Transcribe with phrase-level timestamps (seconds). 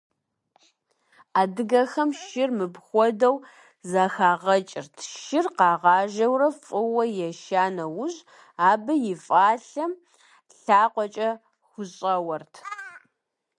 [1.39, 3.35] Адыгэхэм шыр мыпхуэдэу
[3.89, 8.17] зэхагъэкӀырт: шыр къагъажэурэ фӀыуэ еша нэужь,
[8.69, 9.91] абы и фӀалъэм
[10.63, 11.29] лъакъуэкӀэ
[11.67, 12.53] хущӀэуэрт.